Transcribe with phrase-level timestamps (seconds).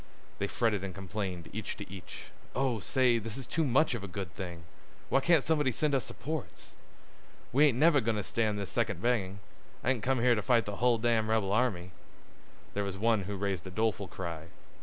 [0.39, 2.31] They fretted and complained each to each.
[2.55, 4.63] "Oh, say, this is too much of a good thing!
[5.09, 6.73] Why can't somebody send us supports?"
[7.53, 9.41] "We ain't never goin' to stand this second banging.
[9.83, 11.91] I didn't come here to fight the hull damn' rebel army."
[12.73, 14.45] There was one who raised a doleful cry.